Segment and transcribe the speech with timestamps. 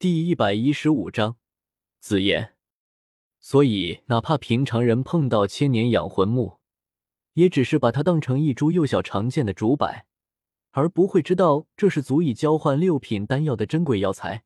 [0.00, 1.38] 第一百一十五章
[1.98, 2.54] 紫炎。
[3.40, 6.60] 所以，哪怕平常人碰到千年养魂木，
[7.32, 10.04] 也只是把它当成一株幼小常见的竹柏，
[10.70, 14.44] 而不会知道这是足以交换六品丹药的珍贵药材。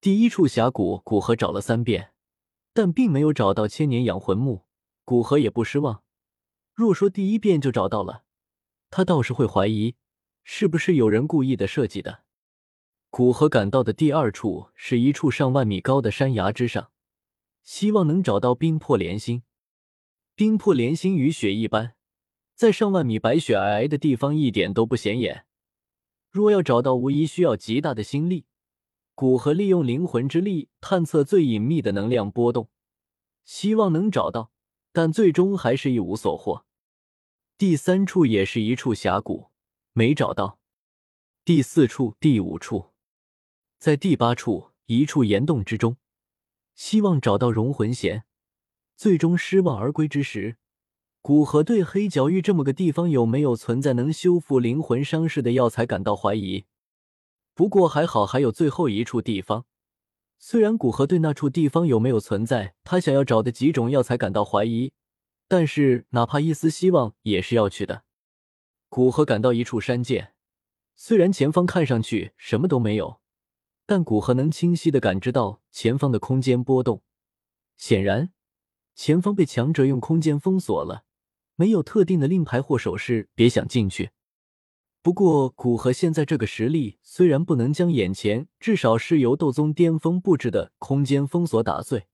[0.00, 2.10] 第一处峡谷，古河找了三遍，
[2.72, 4.64] 但并没有找到千年养魂木。
[5.04, 6.02] 古河也不失望。
[6.74, 8.24] 若说第一遍就找到了，
[8.90, 9.94] 他倒是会怀疑，
[10.42, 12.25] 是不是有人故意的设计的。
[13.10, 16.90] 古河赶到的第二处是一处上万米高的山崖之上，
[17.62, 19.42] 希望能找到冰魄莲心。
[20.34, 21.94] 冰魄莲心与雪一般，
[22.54, 25.46] 在上万米白雪皑皑的地方一点都不显眼。
[26.30, 28.44] 若要找到，无疑需要极大的心力。
[29.14, 32.68] 古河利用灵魂之力探测最隐秘的能量波动，
[33.46, 34.50] 希望能找到，
[34.92, 36.66] 但最终还是一无所获。
[37.56, 39.50] 第三处也是一处峡谷，
[39.94, 40.58] 没找到。
[41.46, 42.92] 第四处、第五处。
[43.78, 45.96] 在第八处一处岩洞之中，
[46.74, 48.24] 希望找到融魂弦，
[48.96, 50.56] 最终失望而归之时，
[51.20, 56.64] 古河对黑角域这么个地方有没有存在能修复灵魂伤势的药材感到怀疑。
[57.54, 59.66] 不过还好，还有最后一处地方。
[60.38, 64.92] 虽然古河对那处地方有没有存在他想要找的几种药材感到怀疑，
[65.48, 68.04] 但是哪怕一丝希望也是要去的。
[68.88, 70.32] 古河赶到一处山涧，
[70.94, 73.20] 虽然前方看上去什么都没有。
[73.86, 77.02] 但古河能清晰的感知到前方的空间波动，
[77.76, 78.32] 显然
[78.96, 81.04] 前方被强者用空间封锁了，
[81.54, 84.10] 没有特定的令牌或手势，别想进去。
[85.02, 92.08] 不过古河现在这个实力，虽然不能将眼前至少是由斗宗巅峰布置的空间封锁打碎，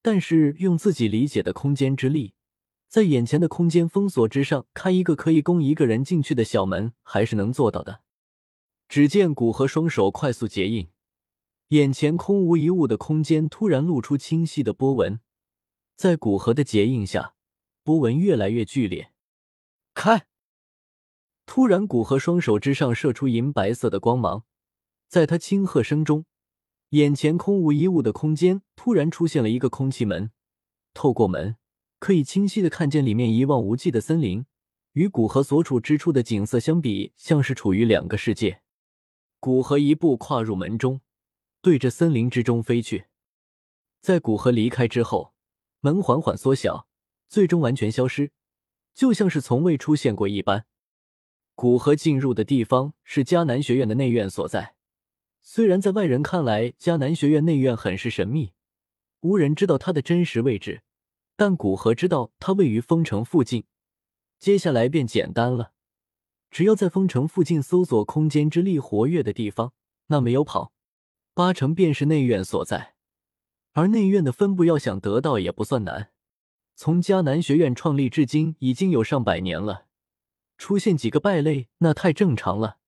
[0.00, 2.34] 但是用自己理解的空间之力，
[2.86, 8.02] 在眼前的空间封锁之上开一个可以供一个人进去的小门，还是能做到的。
[8.88, 10.91] 只见古河双手快速结印。
[11.72, 15.20] 眼前空无一物的空间突然露出清晰的波纹，
[15.96, 17.32] 在古河的结印下，
[17.82, 19.10] 波纹越来越剧烈。
[19.94, 20.26] 开！
[21.46, 24.44] 突然，古河双手之上射出银白色的光芒，
[25.08, 26.26] 在他轻喝声中，
[26.90, 30.30] 眼前空无一物的空间突然出现了一个空气门。
[30.92, 31.56] 透过门，
[31.98, 34.44] 可以清晰的看见里面一望无际的森林，
[34.92, 38.60] 与古河所处之处的景色相比，像是处于两个世界。
[39.40, 41.00] 古河一步跨入门中。
[41.62, 43.06] 对着森林之中飞去，
[44.00, 45.32] 在古河离开之后，
[45.78, 46.88] 门缓缓缩小，
[47.28, 48.32] 最终完全消失，
[48.92, 50.66] 就像是从未出现过一般。
[51.54, 54.74] 古河进入的地方是迦南学院的内院所在。
[55.40, 58.54] 虽然在外人看来，迦南学院内院很是神秘，
[59.20, 60.82] 无人知道它的真实位置，
[61.36, 63.66] 但古河知道它位于封城附近。
[64.40, 65.70] 接下来便简单了，
[66.50, 69.72] 只要在封城附近搜索空间之力活跃的地方，
[70.08, 70.71] 那没有跑。
[71.34, 72.94] 八成便是内院所在，
[73.72, 76.10] 而内院的分部要想得到也不算难。
[76.74, 79.86] 从迦南学院创立至今已经有上百年了，
[80.58, 82.78] 出现几个败类那太正常了。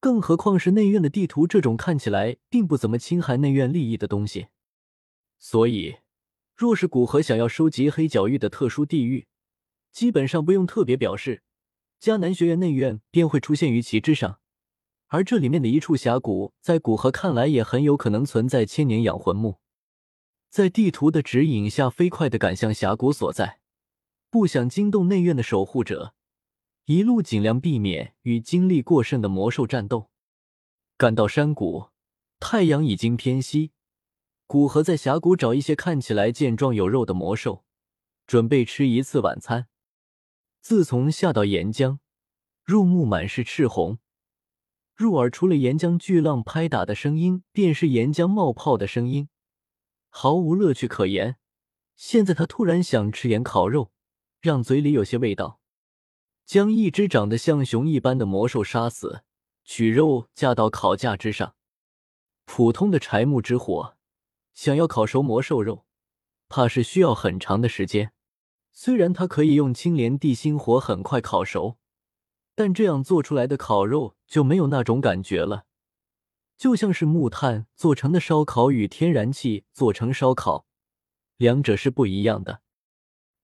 [0.00, 4.46] 更何况是内院的地图这种看起来并不怎么侵害内院利益的东西。
[5.38, 5.96] 所以，
[6.54, 9.26] 若是古河想要收集黑角域的特殊地域，
[9.92, 11.42] 基本上不用特别表示，
[12.00, 14.40] 迦南学院内院便会出现于其之上。
[15.08, 19.60] 而这里面的一处峡谷，在古河看来也很有可能存在千年养魂木。
[20.48, 23.60] 在地图的指引下，飞快的赶向峡谷所在，
[24.30, 26.14] 不想惊动内院的守护者，
[26.86, 30.10] 一路尽量避免与精力过剩的魔兽战斗。
[30.96, 31.90] 赶到山谷，
[32.40, 33.72] 太阳已经偏西，
[34.46, 37.64] 古河在峡谷找一些看起来健壮有肉的魔兽，
[38.26, 39.68] 准备吃一次晚餐。
[40.60, 41.98] 自从下到岩浆，
[42.64, 43.98] 入目满是赤红。
[44.96, 49.28] 入耳除了岩浆巨浪拍打的声音，便是岩浆冒泡的声音，
[50.08, 51.36] 毫无乐趣可言。
[51.96, 53.90] 现在他突然想吃盐烤肉，
[54.40, 55.60] 让嘴里有些味道。
[56.46, 59.22] 将一只长得像熊一般的魔兽杀死，
[59.64, 61.54] 取肉架到烤架之上。
[62.46, 63.96] 普通的柴木之火，
[64.54, 65.84] 想要烤熟魔兽肉，
[66.48, 68.12] 怕是需要很长的时间。
[68.72, 71.76] 虽然他可以用青莲地心火很快烤熟。
[72.56, 75.66] 但这样做出来的烤肉就没有那种感觉了，
[76.56, 80.66] 就像是木炭做成的烧烤与天然气做成烧烤，
[81.36, 82.62] 两者是不一样的。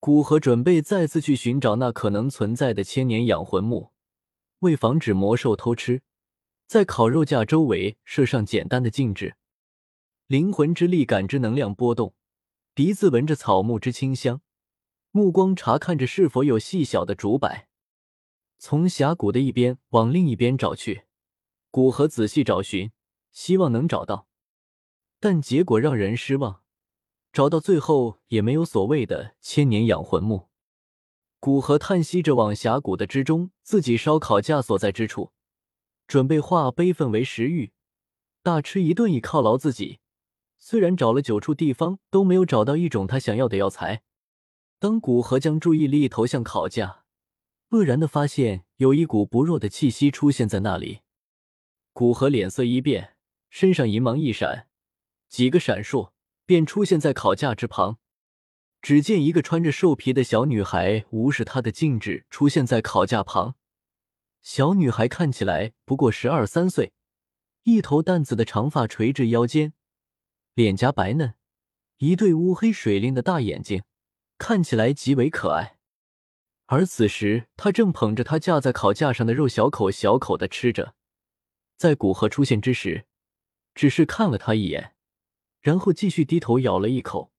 [0.00, 3.92] 古河准备再次去寻找那可能存在的千年养魂木，
[4.60, 6.00] 为防止魔兽偷吃，
[6.66, 9.36] 在烤肉架周围设上简单的禁制。
[10.26, 12.14] 灵魂之力感知能量波动，
[12.72, 14.40] 鼻子闻着草木之清香，
[15.10, 17.66] 目光查看着是否有细小的竹柏。
[18.66, 21.04] 从峡谷的一边往另一边找去，
[21.70, 22.92] 古河仔细找寻，
[23.30, 24.26] 希望能找到。
[25.20, 26.62] 但结果让人失望，
[27.30, 30.48] 找到最后也没有所谓的千年养魂木。
[31.38, 35.32] 古河叹息着往峡谷的之中自己烧烤架所在之处，
[36.06, 37.70] 准备化悲愤为食欲，
[38.42, 39.98] 大吃一顿以犒劳自己。
[40.56, 44.02] 虽然找了九处地方都没有找到一种他想要的药材，
[44.78, 47.03] 当古河将注意力投向烤架，
[47.70, 51.00] 愕然的发现有一股不弱的气息出现在那里。
[51.92, 53.16] 古河脸色一变，
[53.50, 54.68] 身上银芒一闪，
[55.28, 56.10] 几个闪烁
[56.46, 57.98] 便出现在烤架之旁。
[58.82, 63.56] 只见一个穿着兽皮的小女孩无视他的禁止，出现在烤架旁。
[64.42, 66.92] 小女孩看起来不过十二三岁，
[67.62, 69.72] 一头淡紫的长发垂至腰间，
[70.52, 71.32] 脸颊白嫩，
[71.96, 73.84] 一对乌黑水灵的大眼睛，
[74.36, 75.73] 看起来极为可爱。
[76.66, 80.94] 而此时，他正捧着她架在烤架上的肉，小口小口的吃着。
[81.76, 83.06] 在古河出现之时，
[83.74, 84.94] 只是看了他一眼，
[85.60, 87.32] 然后继续低头咬了一口。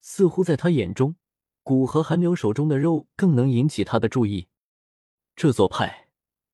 [0.00, 1.16] 似乎在他眼中，
[1.62, 4.48] 古河寒流手中的肉更能引起他的注意。
[5.34, 6.08] 这做派，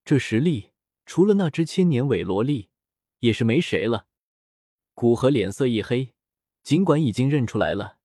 [0.05, 0.71] 这实力，
[1.05, 2.71] 除了那只千年尾萝莉，
[3.21, 4.07] 也是没谁了。
[4.95, 6.15] 古河脸色一黑，
[6.63, 7.99] 尽管已经认出来了，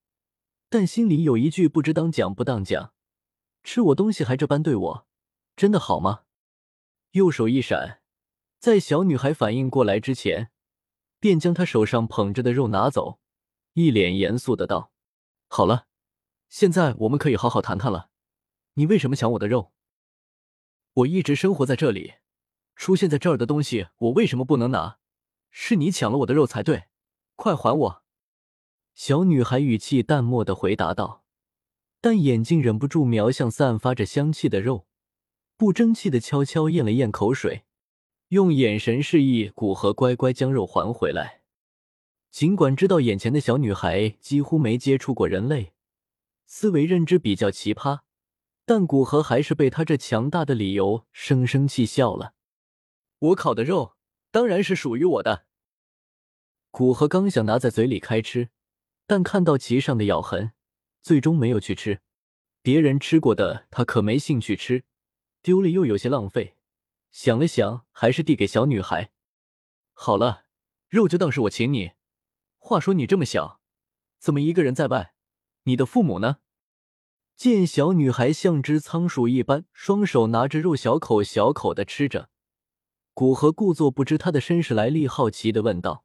[0.68, 2.92] 但心里有一句不知当讲不当讲：
[3.62, 5.06] 吃我东西还这般对我，
[5.56, 6.24] 真的好吗？
[7.12, 8.00] 右手一闪，
[8.58, 10.50] 在小女孩反应过来之前，
[11.20, 13.20] 便将她手上捧着的肉拿走，
[13.74, 14.92] 一脸严肃的道。
[15.48, 15.86] 好了，
[16.48, 18.10] 现在我们可以好好谈谈了。
[18.74, 19.72] 你为什么抢我的肉？
[20.94, 22.14] 我一直生活在这里，
[22.74, 24.98] 出现在这儿的东西，我为什么不能拿？
[25.50, 26.84] 是你抢了我的肉才对，
[27.36, 28.02] 快还我！
[28.94, 31.21] 小女孩语气淡漠的回答道，
[32.02, 34.86] 但眼睛忍不住瞄向散发着香气的肉，
[35.56, 37.62] 不争气的悄悄咽了咽口水，
[38.30, 41.42] 用眼神示意古河乖乖将肉还回来。
[42.32, 45.74] 尽管知道眼前的小女孩几乎没接触过人类，
[46.44, 48.00] 思维认知比较奇葩，
[48.64, 52.34] 但古河还是被他这强大的理由生生气笑了。
[53.20, 53.94] 我烤的肉
[54.32, 55.44] 当然是属于我的。
[56.72, 58.48] 古河刚想拿在嘴里开吃，
[59.06, 60.50] 但看到其上的咬痕，
[61.02, 62.00] 最终没有去吃。
[62.62, 64.84] 别人吃过的他可没兴趣吃，
[65.42, 66.54] 丢了又有些浪费。
[67.10, 69.10] 想了想，还是递给小女孩。
[69.92, 70.44] 好了，
[70.88, 71.92] 肉就当是我请你。
[72.56, 73.60] 话说你这么小，
[74.18, 75.14] 怎么一个人在外？
[75.64, 76.38] 你的父母呢？
[77.36, 82.30] 见小女孩像只仓鼠一般，双手拿着肉，小口小口的吃着，
[83.12, 86.04] 古河故作不知她的身世来历，好奇的问道。